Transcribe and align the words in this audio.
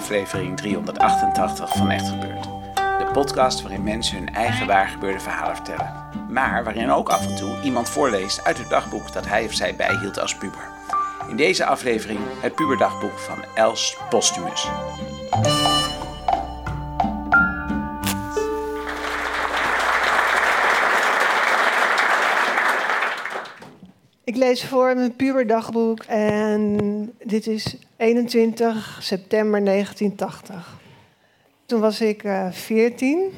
Aflevering 0.00 0.56
388 0.56 1.76
van 1.76 1.90
Echt 1.90 2.08
Gebeurd. 2.08 2.42
De 2.74 3.08
podcast 3.12 3.62
waarin 3.62 3.82
mensen 3.82 4.16
hun 4.16 4.34
eigen 4.34 4.66
waargebeurde 4.66 5.20
verhalen 5.20 5.54
vertellen. 5.54 5.92
Maar 6.28 6.64
waarin 6.64 6.90
ook 6.90 7.08
af 7.08 7.26
en 7.26 7.36
toe 7.36 7.60
iemand 7.62 7.88
voorleest 7.88 8.44
uit 8.44 8.58
het 8.58 8.68
dagboek 8.68 9.12
dat 9.12 9.26
hij 9.26 9.44
of 9.44 9.52
zij 9.52 9.76
bijhield 9.76 10.20
als 10.20 10.36
puber. 10.36 10.68
In 11.28 11.36
deze 11.36 11.64
aflevering 11.64 12.18
het 12.40 12.54
puberdagboek 12.54 13.18
van 13.18 13.44
Els 13.54 13.96
Postumus. 14.10 14.68
Ik 24.24 24.36
lees 24.36 24.64
voor 24.64 24.94
mijn 24.94 25.16
puberdagboek 25.16 26.02
en 26.02 27.12
dit 27.24 27.46
is 27.46 27.76
21 28.00 28.98
september 29.00 29.64
1980. 29.64 30.78
Toen 31.66 31.80
was 31.80 32.00
ik 32.00 32.24
eh 32.24 32.46
14. 32.50 33.32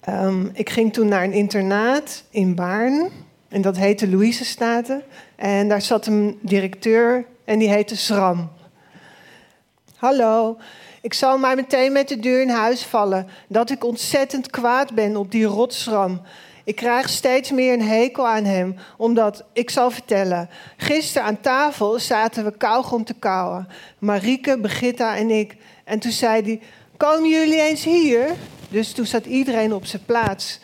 Ehm, 0.00 0.46
ik 0.52 0.70
ging 0.70 0.92
toen 0.92 1.08
naar 1.08 1.24
een 1.24 1.32
internaat 1.32 2.24
in 2.30 2.54
Baarn. 2.54 3.10
En 3.48 3.62
dat 3.62 3.76
heette 3.76 4.08
Louisestaten. 4.08 5.02
En 5.36 5.68
daar 5.68 5.82
zat 5.82 6.06
een 6.06 6.38
directeur 6.42 7.26
en 7.44 7.58
die 7.58 7.68
heette 7.68 7.96
Schram. 7.96 8.50
Hallo, 9.96 10.56
ik 11.00 11.14
zal 11.14 11.38
maar 11.38 11.56
meteen 11.56 11.92
met 11.92 12.08
de 12.08 12.18
deur 12.18 12.40
in 12.40 12.48
huis 12.48 12.84
vallen. 12.84 13.26
Dat 13.48 13.70
ik 13.70 13.84
ontzettend 13.84 14.50
kwaad 14.50 14.94
ben 14.94 15.16
op 15.16 15.30
die 15.30 15.44
rotsram. 15.44 16.20
Ik 16.66 16.76
krijg 16.76 17.08
steeds 17.08 17.50
meer 17.50 17.72
een 17.72 17.82
hekel 17.82 18.28
aan 18.28 18.44
hem, 18.44 18.76
omdat, 18.96 19.44
ik 19.52 19.70
zal 19.70 19.90
vertellen... 19.90 20.50
Gisteren 20.76 21.26
aan 21.26 21.40
tafel 21.40 21.98
zaten 21.98 22.44
we 22.44 22.56
kauwgom 22.56 23.04
te 23.04 23.14
kauwen. 23.14 23.68
Marieke, 23.98 24.60
Brigitta 24.60 25.16
en 25.16 25.30
ik. 25.30 25.56
En 25.84 25.98
toen 25.98 26.12
zei 26.12 26.42
hij, 26.42 26.60
komen 26.96 27.28
jullie 27.28 27.60
eens 27.60 27.84
hier? 27.84 28.34
Dus 28.68 28.92
toen 28.92 29.06
zat 29.06 29.26
iedereen 29.26 29.74
op 29.74 29.86
zijn 29.86 30.04
plaats. 30.04 30.60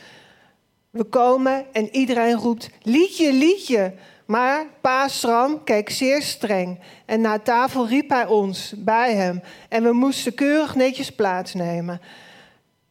We 0.90 1.04
komen 1.04 1.64
en 1.72 1.96
iedereen 1.96 2.36
roept 2.36 2.70
liedje, 2.82 3.32
liedje. 3.32 3.94
Maar 4.26 4.66
pa 4.80 5.08
Stram 5.08 5.64
keek 5.64 5.90
zeer 5.90 6.22
streng. 6.22 6.80
En 7.06 7.20
na 7.20 7.38
tafel 7.38 7.88
riep 7.88 8.08
hij 8.08 8.26
ons 8.26 8.74
bij 8.76 9.14
hem. 9.14 9.42
En 9.68 9.82
we 9.82 9.92
moesten 9.92 10.34
keurig 10.34 10.74
netjes 10.74 11.12
plaatsnemen. 11.12 12.00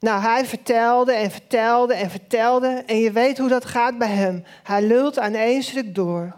Nou, 0.02 0.21
hij 0.21 0.45
vertelde 0.45 1.13
en 1.13 1.31
vertelde 1.31 1.94
en 1.94 2.09
vertelde. 2.09 2.83
En 2.85 2.97
je 2.97 3.11
weet 3.11 3.38
hoe 3.38 3.49
dat 3.49 3.66
gaat 3.66 3.97
bij 3.97 4.07
hem. 4.07 4.44
Hij 4.63 4.81
lult 4.81 5.19
aan 5.19 5.34
één 5.34 5.63
stuk 5.63 5.95
door. 5.95 6.34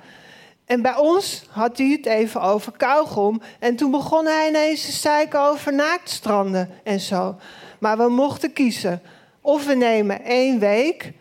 En 0.66 0.82
bij 0.82 0.96
ons 0.96 1.46
had 1.50 1.78
hij 1.78 1.88
het 1.88 2.06
even 2.06 2.42
over 2.42 2.72
kauwgom. 2.72 3.42
En 3.60 3.76
toen 3.76 3.92
begon 3.92 4.26
hij 4.26 4.48
ineens 4.48 4.86
te 4.86 4.92
zeiken 4.92 5.42
over 5.42 5.74
naaktstranden 5.74 6.70
en 6.84 7.00
zo. 7.00 7.36
Maar 7.80 7.98
we 7.98 8.10
mochten 8.10 8.54
kiezen. 8.54 9.02
Of 9.42 9.66
we 9.66 9.74
nemen 9.74 10.24
één 10.24 10.60
week, 10.60 11.14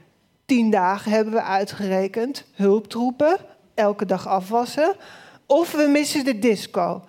tien 0.47 0.71
dagen 0.71 1.11
hebben 1.11 1.33
we 1.33 1.43
uitgerekend, 1.43 2.45
hulptroepen, 2.55 3.37
elke 3.75 4.07
dag 4.07 4.29
afwassen. 4.29 4.95
Of 5.47 5.73
we 5.73 5.87
missen 5.87 6.25
de 6.25 6.39
disco. 6.39 7.03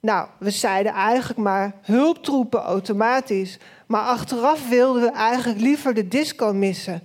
Nou, 0.00 0.28
we 0.38 0.50
zeiden 0.50 0.92
eigenlijk 0.92 1.38
maar 1.38 1.72
hulptroepen 1.82 2.60
automatisch. 2.60 3.58
Maar 3.88 4.02
achteraf 4.02 4.68
wilden 4.68 5.02
we 5.02 5.10
eigenlijk 5.10 5.60
liever 5.60 5.94
de 5.94 6.08
disco 6.08 6.52
missen. 6.52 7.02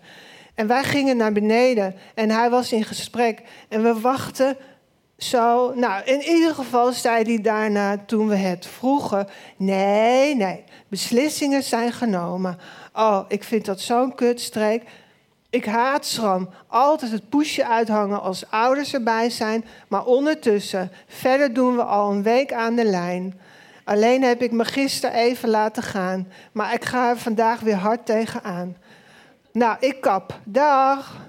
En 0.55 0.67
wij 0.67 0.83
gingen 0.83 1.17
naar 1.17 1.31
beneden 1.31 1.95
en 2.13 2.29
hij 2.29 2.49
was 2.49 2.71
in 2.71 2.83
gesprek. 2.83 3.41
En 3.69 3.83
we 3.83 3.99
wachten 3.99 4.57
zo. 5.17 5.73
Nou, 5.75 6.03
in 6.03 6.21
ieder 6.21 6.55
geval 6.55 6.91
zei 6.91 7.23
hij 7.23 7.41
daarna 7.41 7.97
toen 8.05 8.27
we 8.27 8.35
het 8.35 8.66
vroegen: 8.66 9.27
nee, 9.57 10.35
nee, 10.35 10.63
beslissingen 10.88 11.63
zijn 11.63 11.91
genomen. 11.91 12.57
Oh, 12.94 13.19
ik 13.27 13.44
vind 13.44 13.65
dat 13.65 13.79
zo'n 13.79 14.15
kutstreek. 14.15 14.83
Ik 15.50 15.65
haat 15.65 16.05
schram. 16.05 16.50
Altijd 16.67 17.11
het 17.11 17.29
poesje 17.29 17.67
uithangen 17.67 18.21
als 18.21 18.50
ouders 18.50 18.94
erbij 18.94 19.29
zijn. 19.29 19.65
Maar 19.88 20.05
ondertussen, 20.05 20.91
verder 21.07 21.53
doen 21.53 21.75
we 21.75 21.83
al 21.83 22.11
een 22.11 22.23
week 22.23 22.53
aan 22.53 22.75
de 22.75 22.85
lijn. 22.85 23.39
Alleen 23.83 24.23
heb 24.23 24.41
ik 24.41 24.51
me 24.51 24.66
gisteren 24.66 25.16
even 25.16 25.49
laten 25.49 25.83
gaan. 25.83 26.27
Maar 26.51 26.73
ik 26.73 26.85
ga 26.85 27.09
er 27.09 27.17
vandaag 27.17 27.59
weer 27.59 27.75
hard 27.75 28.05
tegenaan. 28.05 28.77
Nou, 29.51 29.77
ik 29.79 30.01
kap. 30.01 30.39
Dag. 30.44 31.25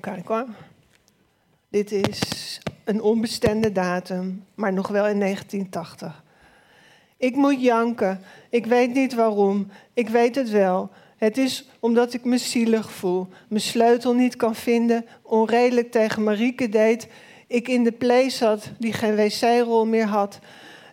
Kijk 0.00 0.26
hoor. 0.28 0.46
Dit 1.68 1.92
is 1.92 2.60
een 2.84 3.02
onbestemde 3.02 3.72
datum, 3.72 4.44
maar 4.54 4.72
nog 4.72 4.88
wel 4.88 5.06
in 5.06 5.20
1980. 5.20 6.22
Ik 7.16 7.36
moet 7.36 7.62
janken. 7.62 8.20
Ik 8.50 8.66
weet 8.66 8.94
niet 8.94 9.14
waarom. 9.14 9.70
Ik 9.94 10.08
weet 10.08 10.34
het 10.34 10.50
wel. 10.50 10.90
Het 11.16 11.38
is 11.38 11.68
omdat 11.80 12.14
ik 12.14 12.24
me 12.24 12.38
zielig 12.38 12.92
voel. 12.92 13.28
Mijn 13.48 13.60
sleutel 13.60 14.14
niet 14.14 14.36
kan 14.36 14.54
vinden. 14.54 15.06
Onredelijk 15.22 15.90
tegen 15.90 16.22
Marieke 16.22 16.68
deed. 16.68 17.08
Ik 17.46 17.68
in 17.68 17.84
de 17.84 17.92
play 17.92 18.30
zat 18.30 18.70
die 18.78 18.92
geen 18.92 19.16
wc-rol 19.16 19.86
meer 19.86 20.06
had. 20.06 20.38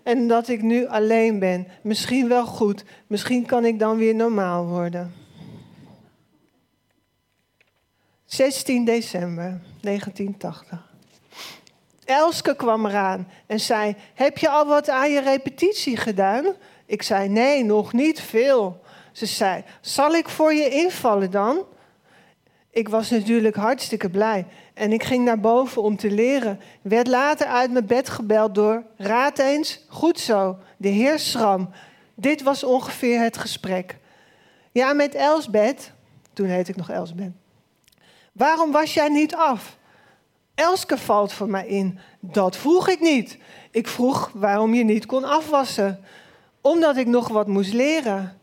En 0.09 0.27
dat 0.27 0.47
ik 0.47 0.61
nu 0.61 0.87
alleen 0.87 1.39
ben. 1.39 1.67
Misschien 1.81 2.27
wel 2.27 2.45
goed. 2.45 2.83
Misschien 3.07 3.45
kan 3.45 3.65
ik 3.65 3.79
dan 3.79 3.97
weer 3.97 4.15
normaal 4.15 4.65
worden. 4.65 5.13
16 8.25 8.85
december 8.85 9.61
1980. 9.81 10.91
Elske 12.05 12.55
kwam 12.55 12.85
eraan 12.85 13.27
en 13.45 13.59
zei: 13.59 13.95
Heb 14.13 14.37
je 14.37 14.49
al 14.49 14.65
wat 14.65 14.89
aan 14.89 15.11
je 15.11 15.21
repetitie 15.21 15.97
gedaan? 15.97 16.45
Ik 16.85 17.01
zei: 17.01 17.29
Nee, 17.29 17.63
nog 17.63 17.93
niet 17.93 18.21
veel. 18.21 18.81
Ze 19.11 19.25
zei: 19.25 19.63
Zal 19.81 20.13
ik 20.13 20.29
voor 20.29 20.53
je 20.53 20.69
invallen 20.69 21.31
dan? 21.31 21.65
Ik 22.79 22.89
was 22.89 23.09
natuurlijk 23.09 23.55
hartstikke 23.55 24.09
blij 24.09 24.45
en 24.73 24.91
ik 24.91 25.03
ging 25.03 25.25
naar 25.25 25.39
boven 25.39 25.81
om 25.81 25.97
te 25.97 26.11
leren. 26.11 26.59
Werd 26.81 27.07
later 27.07 27.47
uit 27.47 27.71
mijn 27.71 27.85
bed 27.85 28.09
gebeld 28.09 28.55
door: 28.55 28.83
Raad 28.97 29.39
eens, 29.39 29.85
goed 29.87 30.19
zo, 30.19 30.57
de 30.77 30.87
heer 30.87 31.19
Schram. 31.19 31.69
Dit 32.15 32.41
was 32.41 32.63
ongeveer 32.63 33.21
het 33.21 33.37
gesprek. 33.37 33.97
Ja, 34.71 34.93
met 34.93 35.15
Elsbeth. 35.15 35.91
Toen 36.33 36.45
heette 36.45 36.71
ik 36.71 36.77
nog 36.77 36.89
Elsbeth. 36.89 37.31
Waarom 38.31 38.71
was 38.71 38.93
jij 38.93 39.09
niet 39.09 39.35
af? 39.35 39.77
Elske 40.55 40.97
valt 40.97 41.33
voor 41.33 41.49
mij 41.49 41.67
in. 41.67 41.99
Dat 42.19 42.57
vroeg 42.57 42.89
ik 42.89 42.99
niet. 42.99 43.37
Ik 43.71 43.87
vroeg 43.87 44.31
waarom 44.33 44.73
je 44.73 44.83
niet 44.83 45.05
kon 45.05 45.23
afwassen. 45.23 46.03
Omdat 46.61 46.97
ik 46.97 47.07
nog 47.07 47.27
wat 47.27 47.47
moest 47.47 47.73
leren. 47.73 48.38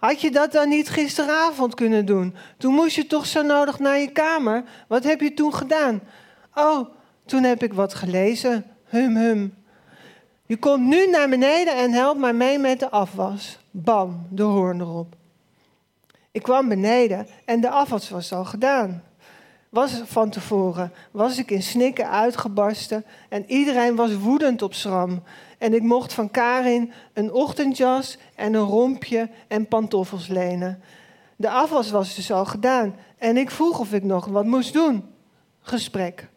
Had 0.00 0.20
je 0.20 0.30
dat 0.30 0.52
dan 0.52 0.68
niet 0.68 0.88
gisteravond 0.88 1.74
kunnen 1.74 2.06
doen? 2.06 2.34
Toen 2.58 2.74
moest 2.74 2.96
je 2.96 3.06
toch 3.06 3.26
zo 3.26 3.42
nodig 3.42 3.78
naar 3.78 3.98
je 3.98 4.12
kamer. 4.12 4.64
Wat 4.88 5.04
heb 5.04 5.20
je 5.20 5.34
toen 5.34 5.54
gedaan? 5.54 6.00
Oh, 6.54 6.88
toen 7.26 7.42
heb 7.42 7.62
ik 7.62 7.72
wat 7.72 7.94
gelezen. 7.94 8.64
Hum, 8.84 9.16
hum. 9.16 9.54
Je 10.46 10.56
komt 10.56 10.86
nu 10.86 11.06
naar 11.06 11.28
beneden 11.28 11.76
en 11.76 11.92
helpt 11.92 12.20
mij 12.20 12.32
mee 12.32 12.58
met 12.58 12.80
de 12.80 12.90
afwas. 12.90 13.58
Bam, 13.70 14.26
de 14.30 14.42
hoorn 14.42 14.80
erop. 14.80 15.16
Ik 16.30 16.42
kwam 16.42 16.68
beneden 16.68 17.26
en 17.44 17.60
de 17.60 17.70
afwas 17.70 18.10
was 18.10 18.32
al 18.32 18.44
gedaan 18.44 19.02
was 19.70 20.02
van 20.04 20.30
tevoren, 20.30 20.92
was 21.10 21.38
ik 21.38 21.50
in 21.50 21.62
snikken 21.62 22.10
uitgebarsten 22.10 23.04
en 23.28 23.44
iedereen 23.50 23.96
was 23.96 24.16
woedend 24.16 24.62
op 24.62 24.74
Schram. 24.74 25.22
En 25.60 25.74
ik 25.74 25.82
mocht 25.82 26.12
van 26.12 26.30
Karin 26.30 26.92
een 27.12 27.32
ochtendjas 27.32 28.18
en 28.34 28.54
een 28.54 28.66
rompje 28.66 29.28
en 29.48 29.68
pantoffels 29.68 30.26
lenen. 30.28 30.82
De 31.36 31.50
afwas 31.50 31.90
was 31.90 32.14
dus 32.14 32.32
al 32.32 32.44
gedaan 32.44 32.96
en 33.18 33.36
ik 33.36 33.50
vroeg 33.50 33.78
of 33.78 33.92
ik 33.92 34.04
nog 34.04 34.26
wat 34.26 34.44
moest 34.44 34.72
doen. 34.72 35.04
Gesprek. 35.60 36.28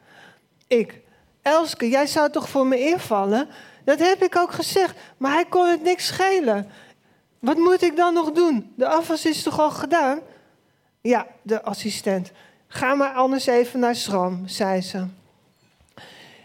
Ik. 0.67 1.01
Elske, 1.41 1.89
jij 1.89 2.07
zou 2.07 2.29
toch 2.29 2.49
voor 2.49 2.67
me 2.67 2.79
invallen? 2.79 3.47
Dat 3.83 3.99
heb 3.99 4.23
ik 4.23 4.37
ook 4.37 4.51
gezegd, 4.51 4.97
maar 5.17 5.33
hij 5.33 5.45
kon 5.45 5.67
het 5.67 5.83
niks 5.83 6.05
schelen. 6.05 6.69
Wat 7.39 7.57
moet 7.57 7.81
ik 7.81 7.95
dan 7.95 8.13
nog 8.13 8.31
doen? 8.31 8.73
De 8.75 8.87
afwas 8.87 9.25
is 9.25 9.43
toch 9.43 9.59
al 9.59 9.71
gedaan? 9.71 10.19
Ja, 11.01 11.27
de 11.41 11.63
assistent. 11.63 12.31
Ga 12.67 12.93
maar 12.93 13.13
anders 13.13 13.45
even 13.45 13.79
naar 13.79 13.95
Schram, 13.95 14.47
zei 14.47 14.81
ze. 14.81 15.05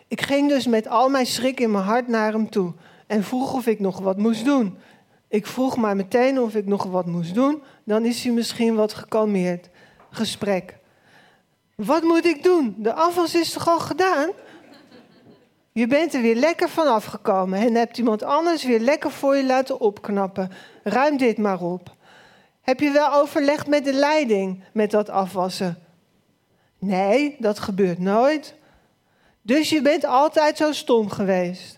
Ik 0.09 0.23
ging 0.23 0.49
dus 0.49 0.67
met 0.67 0.89
al 0.89 1.09
mijn 1.09 1.27
schrik 1.27 1.61
in 1.61 1.71
mijn 1.71 1.85
hart 1.85 2.09
naar 2.09 2.33
hem 2.33 2.51
toe 2.51 2.73
en 3.07 3.25
vroeg 3.25 3.55
of 3.55 3.67
ik 3.67 3.81
nog 3.81 3.99
wat 3.99 4.17
moest 4.17 4.45
doen. 4.45 4.79
Ik 5.29 5.47
vroeg 5.47 5.77
maar 5.77 5.97
meteen 5.97 6.41
of 6.41 6.55
ik 6.55 6.67
nog 6.67 6.85
wat 6.85 7.07
moest 7.07 7.35
doen, 7.35 7.63
dan 7.85 8.05
is 8.05 8.25
hij 8.25 8.33
misschien 8.33 8.75
wat 8.75 8.95
gekalmeerd. 8.95 9.69
Gesprek. 10.11 10.77
Wat 11.75 12.03
moet 12.03 12.25
ik 12.25 12.43
doen? 12.43 12.75
De 12.79 12.93
afwas 12.93 13.35
is 13.35 13.53
toch 13.53 13.69
al 13.69 13.81
gedaan? 13.81 14.31
Je 15.73 15.87
bent 15.87 16.15
er 16.15 16.23
weer 16.23 16.37
lekker 16.37 16.69
van 16.69 16.87
afgekomen 16.87 17.59
en 17.59 17.75
hebt 17.75 17.99
iemand 17.99 18.23
anders 18.23 18.65
weer 18.65 18.81
lekker 18.81 19.11
voor 19.11 19.37
je 19.37 19.45
laten 19.45 19.81
opknappen. 19.81 20.51
Ruim 20.83 21.17
dit 21.17 21.39
maar 21.39 21.61
op. 21.61 21.97
Heb 22.61 22.81
je 22.81 22.91
wel 22.91 23.13
overlegd 23.13 23.67
met 23.67 23.85
de 23.85 23.93
leiding 23.93 24.65
met 24.73 24.91
dat 24.91 25.11
afwassen? 25.11 25.79
Nee, 26.79 27.37
dat 27.39 27.59
gebeurt 27.59 27.99
nooit. 27.99 28.55
Dus 29.49 29.69
je 29.69 29.83
bent 29.83 30.05
altijd 30.05 30.57
zo 30.57 30.73
stom 30.73 31.11
geweest. 31.11 31.77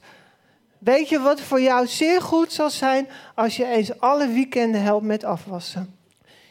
Weet 0.79 1.09
je 1.09 1.21
wat 1.21 1.41
voor 1.41 1.61
jou 1.61 1.87
zeer 1.87 2.23
goed 2.23 2.53
zal 2.53 2.71
zijn 2.71 3.09
als 3.35 3.57
je 3.57 3.67
eens 3.67 4.01
alle 4.01 4.29
weekenden 4.29 4.83
helpt 4.83 5.07
met 5.07 5.25
afwassen? 5.25 5.99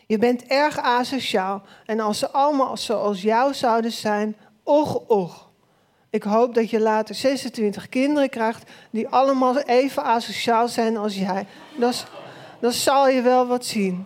Je 0.07 0.17
bent 0.17 0.43
erg 0.43 0.77
asociaal 0.77 1.61
en 1.85 1.99
als 1.99 2.19
ze 2.19 2.29
allemaal 2.29 2.77
zoals 2.77 3.21
jou 3.21 3.53
zouden 3.53 3.91
zijn, 3.91 4.35
och, 4.63 5.07
och. 5.07 5.49
Ik 6.09 6.23
hoop 6.23 6.53
dat 6.53 6.69
je 6.69 6.79
later 6.79 7.15
26 7.15 7.89
kinderen 7.89 8.29
krijgt 8.29 8.71
die 8.91 9.07
allemaal 9.07 9.59
even 9.59 10.03
asociaal 10.03 10.67
zijn 10.67 10.97
als 10.97 11.15
jij. 11.15 11.47
Dan 12.59 12.71
zal 12.71 13.07
je 13.07 13.21
wel 13.21 13.47
wat 13.47 13.65
zien. 13.65 14.05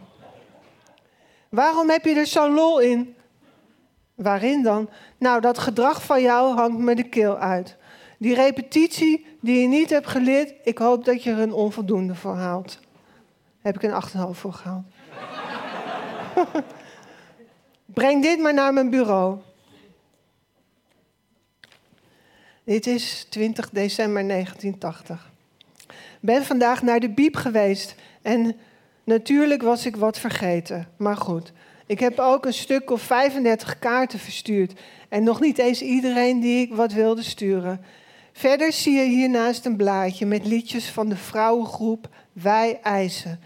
Waarom 1.49 1.89
heb 1.89 2.05
je 2.05 2.15
er 2.15 2.27
zo'n 2.27 2.53
lol 2.53 2.79
in? 2.79 3.15
Waarin 4.15 4.63
dan? 4.63 4.89
Nou, 5.17 5.41
dat 5.41 5.57
gedrag 5.57 6.03
van 6.03 6.21
jou 6.21 6.55
hangt 6.55 6.77
me 6.77 6.95
de 6.95 7.09
keel 7.09 7.37
uit. 7.37 7.77
Die 8.17 8.35
repetitie 8.35 9.25
die 9.41 9.61
je 9.61 9.67
niet 9.67 9.89
hebt 9.89 10.07
geleerd, 10.07 10.53
ik 10.63 10.77
hoop 10.77 11.05
dat 11.05 11.23
je 11.23 11.31
er 11.31 11.39
een 11.39 11.53
onvoldoende 11.53 12.15
voor 12.15 12.35
haalt. 12.35 12.79
Heb 13.61 13.75
ik 13.75 13.83
een 13.83 14.03
8,5 14.03 14.09
voor 14.31 14.53
gehaald. 14.53 14.85
Breng 17.85 18.21
dit 18.21 18.39
maar 18.39 18.53
naar 18.53 18.73
mijn 18.73 18.89
bureau. 18.89 19.37
Dit 22.63 22.87
is 22.87 23.25
20 23.29 23.69
december 23.69 24.27
1980. 24.27 25.31
Ben 26.19 26.45
vandaag 26.45 26.81
naar 26.81 26.99
de 26.99 27.09
Biep 27.09 27.35
geweest 27.35 27.95
en 28.21 28.55
natuurlijk 29.03 29.61
was 29.61 29.85
ik 29.85 29.95
wat 29.95 30.19
vergeten. 30.19 30.87
Maar 30.97 31.17
goed, 31.17 31.53
ik 31.85 31.99
heb 31.99 32.19
ook 32.19 32.45
een 32.45 32.53
stuk 32.53 32.91
of 32.91 33.01
35 33.01 33.79
kaarten 33.79 34.19
verstuurd 34.19 34.73
en 35.09 35.23
nog 35.23 35.39
niet 35.39 35.57
eens 35.57 35.81
iedereen 35.81 36.39
die 36.39 36.61
ik 36.61 36.73
wat 36.73 36.93
wilde 36.93 37.23
sturen. 37.23 37.81
Verder 38.33 38.71
zie 38.71 38.93
je 38.93 39.03
hiernaast 39.03 39.65
een 39.65 39.75
blaadje 39.75 40.25
met 40.25 40.45
liedjes 40.45 40.89
van 40.89 41.09
de 41.09 41.15
vrouwengroep 41.15 42.07
Wij 42.33 42.79
eisen. 42.83 43.39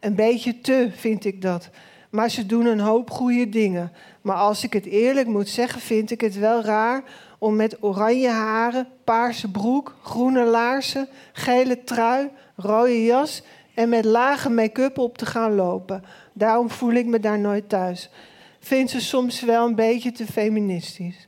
Een 0.00 0.14
beetje 0.14 0.60
te 0.60 0.88
vind 0.94 1.24
ik 1.24 1.42
dat. 1.42 1.70
Maar 2.10 2.30
ze 2.30 2.46
doen 2.46 2.66
een 2.66 2.80
hoop 2.80 3.10
goede 3.10 3.48
dingen. 3.48 3.92
Maar 4.22 4.36
als 4.36 4.64
ik 4.64 4.72
het 4.72 4.86
eerlijk 4.86 5.26
moet 5.26 5.48
zeggen, 5.48 5.80
vind 5.80 6.10
ik 6.10 6.20
het 6.20 6.38
wel 6.38 6.62
raar 6.62 7.02
om 7.38 7.56
met 7.56 7.82
oranje 7.82 8.28
haren, 8.28 8.88
paarse 9.04 9.50
broek, 9.50 9.96
groene 10.02 10.44
laarzen, 10.44 11.08
gele 11.32 11.84
trui, 11.84 12.28
rode 12.56 13.04
jas 13.04 13.42
en 13.74 13.88
met 13.88 14.04
lage 14.04 14.50
make-up 14.50 14.98
op 14.98 15.18
te 15.18 15.26
gaan 15.26 15.54
lopen. 15.54 16.04
Daarom 16.38 16.70
voel 16.70 16.92
ik 16.92 17.06
me 17.06 17.20
daar 17.20 17.38
nooit 17.38 17.68
thuis. 17.68 18.10
Vind 18.58 18.90
ze 18.90 19.00
soms 19.00 19.40
wel 19.40 19.66
een 19.66 19.74
beetje 19.74 20.12
te 20.12 20.26
feministisch. 20.26 21.26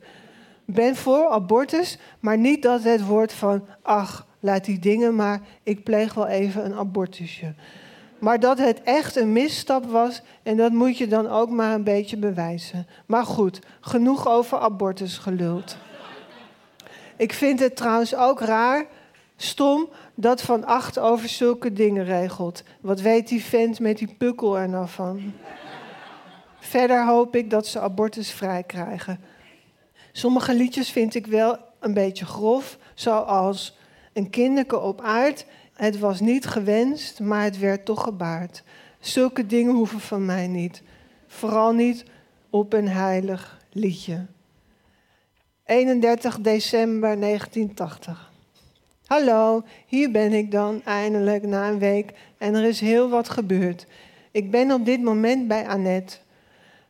Ben 0.65 0.97
voor 0.97 1.29
abortus, 1.29 1.99
maar 2.21 2.39
niet 2.39 2.63
dat 2.63 2.83
het 2.83 3.07
woord 3.07 3.33
van 3.33 3.67
ach, 3.83 4.27
laat 4.41 4.65
die 4.65 4.79
dingen 4.79 5.15
maar, 5.15 5.41
ik 5.63 5.85
pleeg 5.85 6.15
wel 6.15 6.27
even 6.27 6.65
een 6.65 6.75
abortusje. 6.75 7.55
Maar 8.19 8.41
dat 8.41 8.59
het 8.59 8.83
echt 8.83 9.17
een 9.17 9.33
misstap 9.33 9.85
was 9.85 10.23
en 10.43 10.57
dat 10.57 10.73
moet 10.73 10.99
je 10.99 11.07
dan 11.07 11.29
ook 11.29 11.51
maar 11.51 11.75
een 11.75 11.85
beetje 11.85 12.17
bewijzen. 12.17 12.87
Maar 13.07 13.25
goed, 13.25 13.61
genoeg 13.81 14.29
over 14.29 14.59
abortus 14.59 15.19
geluld. 15.19 15.77
Ik 17.17 17.33
vind 17.33 17.61
het 17.61 17.77
trouwens 17.77 18.15
ook 18.15 18.41
raar, 18.41 18.87
stom, 19.43 19.89
dat 20.15 20.43
Van 20.43 20.65
Acht 20.65 20.99
over 20.99 21.29
zulke 21.29 21.73
dingen 21.73 22.05
regelt. 22.05 22.63
Wat 22.81 23.01
weet 23.01 23.29
die 23.29 23.45
vent 23.45 23.81
met 23.81 23.99
die 23.99 24.15
pukkel 24.19 24.59
er 24.59 24.69
nou 24.69 24.89
van? 24.89 25.33
Verder 26.59 27.07
hoop 27.07 27.37
ik 27.37 27.51
dat 27.51 27.67
ze 27.67 27.81
abortus 27.81 28.31
vrij 28.31 28.63
krijgen. 28.63 29.21
Sommige 30.13 30.55
liedjes 30.55 30.91
vind 30.91 31.15
ik 31.15 31.27
wel 31.27 31.59
een 31.79 31.95
beetje 31.95 32.25
grof, 32.25 32.79
zoals 32.95 33.79
een 34.13 34.31
kinderke 34.31 34.79
op 34.79 35.01
aard. 35.01 35.47
Het 35.73 35.99
was 35.99 36.21
niet 36.21 36.47
gewenst, 36.47 37.21
maar 37.21 37.43
het 37.43 37.59
werd 37.59 37.85
toch 37.85 38.03
gebaard. 38.03 38.63
Zulke 38.99 39.47
dingen 39.47 39.75
hoeven 39.75 40.01
van 40.01 40.25
mij 40.25 40.47
niet. 40.47 40.83
Vooral 41.27 41.73
niet 41.73 42.05
op 42.51 42.73
een 42.73 42.89
heilig 42.89 43.59
liedje. 43.73 44.27
31 45.65 46.41
december 46.41 47.21
1980. 47.21 48.30
Hallo, 49.11 49.63
hier 49.87 50.11
ben 50.11 50.33
ik 50.33 50.51
dan 50.51 50.83
eindelijk 50.85 51.47
na 51.47 51.69
een 51.69 51.79
week 51.79 52.13
en 52.39 52.55
er 52.55 52.65
is 52.65 52.81
heel 52.81 53.09
wat 53.09 53.29
gebeurd. 53.29 53.87
Ik 54.31 54.51
ben 54.51 54.73
op 54.73 54.85
dit 54.85 55.03
moment 55.03 55.49
bij 55.49 55.69
Annette 55.69 56.17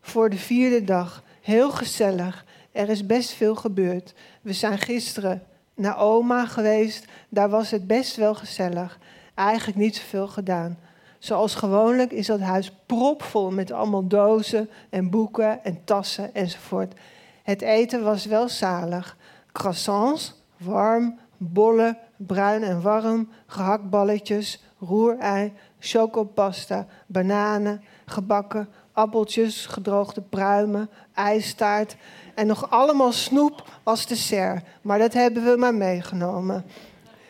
voor 0.01 0.31
de 0.31 0.37
vierde 0.37 0.85
dag. 0.85 1.23
Heel 1.41 1.71
gezellig. 1.71 2.45
Er 2.73 2.89
is 2.89 3.07
best 3.07 3.33
veel 3.33 3.55
gebeurd. 3.55 4.15
We 4.43 4.53
zijn 4.53 4.79
gisteren 4.79 5.43
naar 5.75 5.99
oma 5.99 6.47
geweest. 6.47 7.05
Daar 7.29 7.49
was 7.49 7.71
het 7.71 7.87
best 7.87 8.17
wel 8.17 8.35
gezellig. 8.35 8.99
Eigenlijk 9.35 9.79
niet 9.79 9.97
zoveel 9.97 10.29
gedaan. 10.29 10.79
Zoals 11.19 11.55
gewoonlijk 11.55 12.13
is 12.13 12.27
dat 12.27 12.41
huis 12.41 12.73
propvol 12.87 13.51
met 13.51 13.73
allemaal 13.73 14.07
dozen 14.07 14.71
en 14.91 15.11
boeken 15.11 15.65
en 15.65 15.81
tassen 15.85 16.35
enzovoort. 16.35 16.95
Het 17.43 17.63
eten 17.63 18.05
was 18.05 18.25
wel 18.25 18.49
zalig. 18.49 19.17
Croissants, 19.53 20.35
warm, 20.57 21.19
bollen, 21.43 21.99
bruin 22.17 22.63
en 22.63 22.83
warm, 22.83 23.29
gehaktballetjes, 23.47 24.63
roerei, 24.79 25.53
chocopasta, 25.79 26.87
bananen, 27.07 27.83
gebakken, 28.07 28.69
appeltjes, 28.93 29.67
gedroogde 29.67 30.21
pruimen, 30.21 30.91
ijstaart 31.15 31.97
en 32.35 32.47
nog 32.47 32.71
allemaal 32.71 33.13
snoep 33.13 33.69
als 33.83 34.07
dessert. 34.07 34.65
Maar 34.83 34.99
dat 34.99 35.13
hebben 35.13 35.45
we 35.45 35.57
maar 35.57 35.75
meegenomen. 35.75 36.65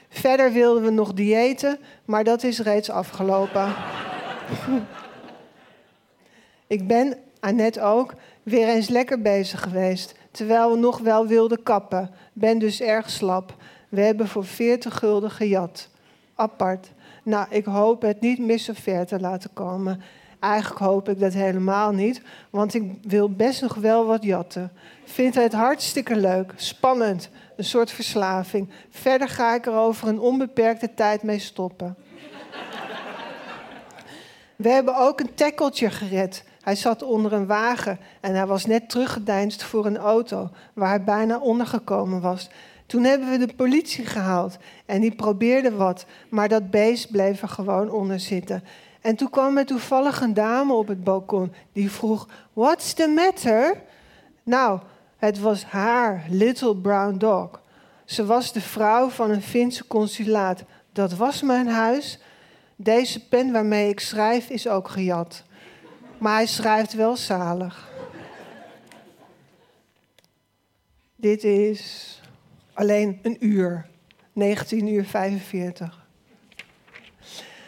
Verder 0.08 0.52
wilden 0.52 0.82
we 0.82 0.90
nog 0.90 1.12
diëten, 1.12 1.78
maar 2.04 2.24
dat 2.24 2.42
is 2.42 2.58
reeds 2.60 2.90
afgelopen. 2.90 3.74
Ik 6.66 6.86
ben, 6.86 7.18
Annette 7.40 7.82
ook, 7.82 8.14
weer 8.42 8.68
eens 8.68 8.88
lekker 8.88 9.20
bezig 9.20 9.62
geweest. 9.62 10.14
Terwijl 10.30 10.70
we 10.70 10.78
nog 10.78 10.98
wel 10.98 11.26
wilden 11.26 11.62
kappen. 11.62 12.10
Ben 12.32 12.58
dus 12.58 12.80
erg 12.80 13.10
slap. 13.10 13.54
We 13.90 14.00
hebben 14.00 14.28
voor 14.28 14.44
40 14.44 14.98
gulden 14.98 15.30
gejat. 15.30 15.88
Apart. 16.34 16.90
Nou, 17.22 17.46
ik 17.50 17.64
hoop 17.64 18.02
het 18.02 18.20
niet 18.20 18.38
meer 18.38 18.58
zo 18.58 18.72
ver 18.76 19.06
te 19.06 19.20
laten 19.20 19.50
komen. 19.52 20.02
Eigenlijk 20.40 20.80
hoop 20.80 21.08
ik 21.08 21.20
dat 21.20 21.32
helemaal 21.32 21.92
niet, 21.92 22.22
want 22.50 22.74
ik 22.74 22.92
wil 23.02 23.30
best 23.30 23.62
nog 23.62 23.74
wel 23.74 24.06
wat 24.06 24.22
jatten. 24.22 24.72
Vind 25.04 25.34
het 25.34 25.52
hartstikke 25.52 26.16
leuk, 26.16 26.52
spannend, 26.56 27.28
een 27.56 27.64
soort 27.64 27.90
verslaving. 27.90 28.68
Verder 28.90 29.28
ga 29.28 29.54
ik 29.54 29.66
er 29.66 29.74
over 29.74 30.08
een 30.08 30.20
onbeperkte 30.20 30.94
tijd 30.94 31.22
mee 31.22 31.38
stoppen. 31.38 31.96
We 34.56 34.68
hebben 34.68 34.96
ook 34.96 35.20
een 35.20 35.34
tekkeltje 35.34 35.90
gered. 35.90 36.44
Hij 36.62 36.74
zat 36.74 37.02
onder 37.02 37.32
een 37.32 37.46
wagen 37.46 37.98
en 38.20 38.34
hij 38.34 38.46
was 38.46 38.66
net 38.66 38.88
teruggedeinst 38.88 39.62
voor 39.62 39.86
een 39.86 39.98
auto 39.98 40.50
waar 40.72 40.88
hij 40.88 41.04
bijna 41.04 41.38
ondergekomen 41.38 42.20
was. 42.20 42.50
Toen 42.90 43.04
hebben 43.04 43.30
we 43.30 43.46
de 43.46 43.54
politie 43.54 44.06
gehaald 44.06 44.56
en 44.86 45.00
die 45.00 45.14
probeerde 45.14 45.70
wat, 45.70 46.06
maar 46.28 46.48
dat 46.48 46.70
beest 46.70 47.10
bleef 47.10 47.42
er 47.42 47.48
gewoon 47.48 47.90
onder 47.90 48.20
zitten. 48.20 48.64
En 49.00 49.16
toen 49.16 49.30
kwam 49.30 49.58
er 49.58 49.66
toevallig 49.66 50.20
een 50.20 50.34
dame 50.34 50.72
op 50.72 50.88
het 50.88 51.04
balkon 51.04 51.52
die 51.72 51.90
vroeg: 51.90 52.28
What's 52.52 52.92
the 52.92 53.08
matter? 53.08 53.82
Nou, 54.42 54.80
het 55.16 55.38
was 55.38 55.64
haar 55.64 56.26
Little 56.28 56.76
Brown 56.76 57.18
Dog. 57.18 57.62
Ze 58.04 58.26
was 58.26 58.52
de 58.52 58.60
vrouw 58.60 59.08
van 59.08 59.30
een 59.30 59.42
Finse 59.42 59.86
consulaat. 59.86 60.64
Dat 60.92 61.14
was 61.14 61.42
mijn 61.42 61.68
huis. 61.68 62.18
Deze 62.76 63.28
pen 63.28 63.52
waarmee 63.52 63.88
ik 63.88 64.00
schrijf 64.00 64.48
is 64.48 64.68
ook 64.68 64.88
gejat. 64.88 65.42
Maar 66.18 66.34
hij 66.34 66.46
schrijft 66.46 66.92
wel 66.92 67.16
zalig. 67.16 67.88
Dit 71.16 71.44
is 71.44 72.19
alleen 72.80 73.18
een 73.22 73.36
uur. 73.40 73.86
19 74.32 74.88
uur 74.88 75.04
45. 75.04 76.06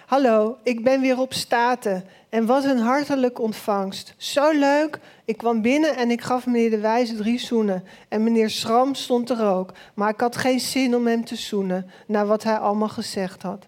Hallo, 0.07 0.59
ik 0.63 0.85
ben 0.85 1.01
weer 1.01 1.19
op 1.19 1.33
Staten. 1.33 2.05
En 2.29 2.47
wat 2.47 2.65
een 2.65 2.79
hartelijke 2.79 3.43
ontvangst. 3.43 4.15
Zo 4.17 4.51
leuk. 4.51 4.99
Ik 5.25 5.37
kwam 5.37 5.63
binnen 5.63 5.97
en 5.97 6.11
ik 6.11 6.21
gaf 6.21 6.47
meneer 6.47 6.71
De 6.71 6.79
Wijze 6.79 7.17
drie 7.17 7.39
zoenen. 7.39 7.85
En 8.09 8.23
meneer 8.23 8.51
Schram 8.51 8.95
stond 8.95 9.31
er 9.31 9.45
ook. 9.47 9.73
Maar 9.95 10.11
ik 10.11 10.21
had 10.21 10.37
geen 10.37 10.61
zin 10.61 10.97
om 10.97 11.07
hem 11.07 11.25
te 11.25 11.37
zoenen, 11.37 11.91
na 12.07 12.25
wat 12.25 12.43
hij 12.43 12.57
allemaal 12.57 12.89
gezegd 12.89 13.43
had. 13.43 13.67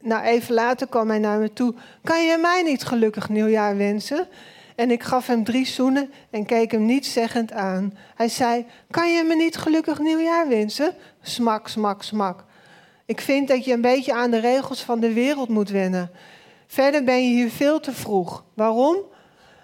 Nou, 0.00 0.24
even 0.24 0.54
later 0.54 0.88
kwam 0.88 1.08
hij 1.08 1.18
naar 1.18 1.38
me 1.38 1.52
toe. 1.52 1.74
Kan 2.02 2.24
je 2.24 2.38
mij 2.38 2.62
niet 2.62 2.84
gelukkig 2.84 3.28
nieuwjaar 3.28 3.76
wensen? 3.76 4.28
En 4.76 4.90
ik 4.90 5.02
gaf 5.02 5.26
hem 5.26 5.44
drie 5.44 5.66
zoenen 5.66 6.10
en 6.30 6.46
keek 6.46 6.70
hem 6.70 6.84
niet 6.84 7.06
zeggend 7.06 7.52
aan. 7.52 7.94
Hij 8.14 8.28
zei, 8.28 8.66
kan 8.90 9.12
je 9.12 9.22
me 9.22 9.34
niet 9.34 9.56
gelukkig 9.56 9.98
nieuwjaar 9.98 10.48
wensen? 10.48 10.94
Smak, 11.22 11.68
smak, 11.68 12.02
smak. 12.02 12.44
Ik 13.06 13.20
vind 13.20 13.48
dat 13.48 13.64
je 13.64 13.72
een 13.72 13.80
beetje 13.80 14.14
aan 14.14 14.30
de 14.30 14.38
regels 14.38 14.82
van 14.82 15.00
de 15.00 15.12
wereld 15.12 15.48
moet 15.48 15.70
wennen. 15.70 16.10
Verder 16.66 17.04
ben 17.04 17.24
je 17.24 17.34
hier 17.34 17.50
veel 17.50 17.80
te 17.80 17.92
vroeg. 17.92 18.44
Waarom? 18.54 18.96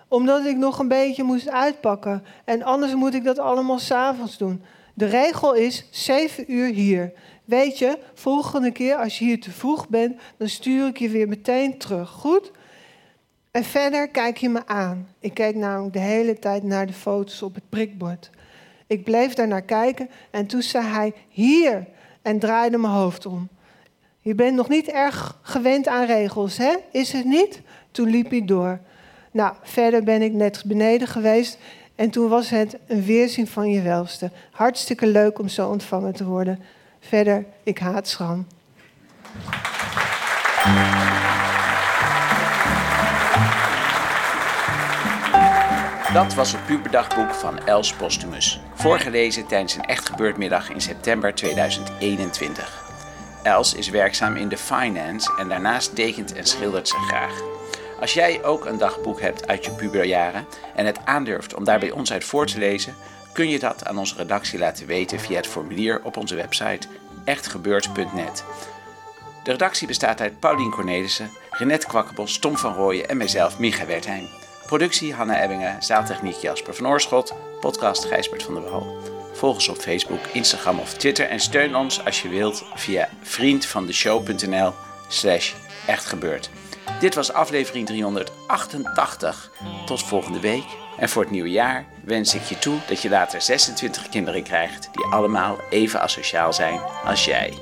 Omdat 0.09 0.45
ik 0.45 0.57
nog 0.57 0.79
een 0.79 0.89
beetje 0.89 1.23
moest 1.23 1.49
uitpakken. 1.49 2.25
En 2.45 2.63
anders 2.63 2.95
moet 2.95 3.15
ik 3.15 3.25
dat 3.25 3.39
allemaal 3.39 3.79
s'avonds 3.79 4.39
doen. 4.39 4.63
De 4.95 5.07
regel 5.07 5.55
is 5.55 5.87
7 5.91 6.53
uur 6.53 6.73
hier. 6.73 7.13
Weet 7.45 7.79
je, 7.79 7.99
volgende 8.15 8.71
keer 8.71 8.97
als 8.97 9.19
je 9.19 9.25
hier 9.25 9.41
te 9.41 9.51
vroeg 9.51 9.89
bent, 9.89 10.21
dan 10.37 10.49
stuur 10.49 10.87
ik 10.87 10.99
je 10.99 11.09
weer 11.09 11.29
meteen 11.29 11.79
terug. 11.79 12.11
Goed? 12.11 12.51
En 13.53 13.65
verder 13.65 14.09
kijk 14.09 14.37
je 14.37 14.49
me 14.49 14.67
aan. 14.67 15.09
Ik 15.21 15.35
keek 15.35 15.55
namelijk 15.55 15.93
de 15.93 15.99
hele 15.99 16.39
tijd 16.39 16.63
naar 16.63 16.87
de 16.87 16.93
foto's 16.93 17.43
op 17.43 17.55
het 17.55 17.69
prikbord. 17.69 18.31
Ik 18.87 19.05
bleef 19.05 19.35
daar 19.35 19.49
naar 19.49 19.63
kijken 19.63 20.11
en 20.31 20.47
toen 20.47 20.63
zei 20.63 20.87
hij: 20.87 21.13
Hier! 21.29 21.87
en 22.23 22.39
draaide 22.39 22.79
mijn 22.79 22.93
hoofd 22.93 23.27
om. 23.27 23.49
Je 24.21 24.35
bent 24.35 24.57
nog 24.57 24.69
niet 24.69 24.89
erg 24.89 25.39
gewend 25.43 25.89
aan 25.89 26.07
regels, 26.07 26.57
hè? 26.57 26.75
Is 26.93 27.13
het 27.13 27.25
niet? 27.25 27.61
Toen 27.91 28.09
liep 28.09 28.31
hij 28.31 28.45
door. 28.45 28.81
Nou, 29.31 29.55
verder 29.63 30.03
ben 30.03 30.23
ik 30.23 30.33
net 30.33 30.63
beneden 30.67 31.09
geweest 31.09 31.59
en 31.95 32.11
toen 32.11 32.29
was 32.29 32.51
het 32.51 32.77
een 32.87 33.05
weerzien 33.05 33.47
van 33.47 33.71
je 33.71 33.83
welste. 33.83 34.31
Hartstikke 34.51 35.07
leuk 35.07 35.39
om 35.39 35.49
zo 35.49 35.69
ontvangen 35.69 36.13
te 36.13 36.25
worden. 36.25 36.59
Verder, 37.01 37.45
ik 37.63 37.79
haat 37.79 38.09
schram. 38.09 38.47
Dat 46.13 46.35
was 46.35 46.53
het 46.53 46.67
puberdagboek 46.67 47.35
van 47.35 47.67
Els 47.67 47.95
Postumus. 47.95 48.61
Voorgelezen 48.75 49.47
tijdens 49.47 49.75
een 49.75 49.85
echt 49.85 50.09
gebeurd 50.09 50.39
in 50.69 50.81
september 50.81 51.35
2021. 51.35 52.83
Els 53.43 53.75
is 53.75 53.89
werkzaam 53.89 54.37
in 54.37 54.49
de 54.49 54.57
finance 54.57 55.33
en 55.39 55.49
daarnaast 55.49 55.95
tekent 55.95 56.33
en 56.33 56.47
schildert 56.47 56.89
ze 56.89 56.97
graag. 56.97 57.41
Als 58.01 58.13
jij 58.13 58.45
ook 58.45 58.65
een 58.65 58.79
dagboek 58.79 59.21
hebt 59.21 59.49
uit 59.49 59.65
je 59.65 59.71
puberjaren 59.71 60.47
en 60.75 60.87
het 60.87 60.99
aandurft 61.05 61.55
om 61.55 61.65
daar 61.65 61.79
bij 61.79 61.91
ons 61.91 62.13
uit 62.13 62.25
voor 62.25 62.47
te 62.47 62.59
lezen, 62.59 62.95
kun 63.33 63.49
je 63.49 63.59
dat 63.59 63.87
aan 63.87 63.99
onze 63.99 64.17
redactie 64.17 64.59
laten 64.59 64.87
weten 64.87 65.21
via 65.21 65.37
het 65.37 65.47
formulier 65.47 66.01
op 66.05 66.17
onze 66.17 66.35
website 66.35 66.89
echtgebeurd.net. 67.25 68.45
De 69.45 69.51
redactie 69.51 69.87
bestaat 69.87 70.21
uit 70.21 70.41
Paulien 70.41 70.71
Cornelissen, 70.71 71.31
Renette 71.51 71.87
Kwakkenbos, 71.87 72.39
Tom 72.39 72.57
van 72.57 72.75
Rooyen 72.75 73.09
en 73.09 73.17
mijzelf, 73.17 73.59
Micha 73.59 73.87
Wertheim. 73.87 74.42
Productie 74.73 75.15
Hanna 75.15 75.43
Ebbingen, 75.43 75.83
zaaltechniek 75.83 76.35
Jasper 76.35 76.75
van 76.75 76.87
Oorschot, 76.87 77.35
podcast 77.61 78.05
Gijsbert 78.05 78.43
van 78.43 78.55
der 78.55 78.63
Wal. 78.63 78.97
Volg 79.33 79.55
ons 79.55 79.69
op 79.69 79.77
Facebook, 79.77 80.27
Instagram 80.33 80.79
of 80.79 80.95
Twitter 80.95 81.29
en 81.29 81.41
steun 81.41 81.77
ons 81.77 82.05
als 82.05 82.23
je 82.23 82.29
wilt 82.29 82.65
via 82.75 83.09
vriendvandeshow.nl 83.23 84.73
slash 85.09 85.53
echtgebeurd. 85.87 86.51
Dit 87.01 87.15
was 87.15 87.33
aflevering 87.33 87.87
388. 87.87 89.51
Tot 89.87 90.03
volgende 90.03 90.41
week. 90.41 90.65
En 90.99 91.09
voor 91.09 91.23
het 91.23 91.31
nieuwe 91.31 91.51
jaar 91.51 91.87
wens 92.05 92.35
ik 92.35 92.43
je 92.43 92.59
toe 92.59 92.79
dat 92.89 93.03
je 93.03 93.09
later 93.09 93.43
26 93.43 94.09
kinderen 94.09 94.43
krijgt 94.43 94.89
die 94.93 95.05
allemaal 95.05 95.59
even 95.71 96.01
asociaal 96.01 96.53
zijn 96.53 96.81
als 97.05 97.25
jij. 97.25 97.53